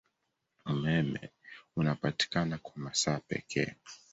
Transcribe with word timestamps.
Umeme 0.65 1.29
unapatikana 1.75 2.57
kwa 2.57 2.73
masaa 2.81 3.19
pekee. 3.19 3.75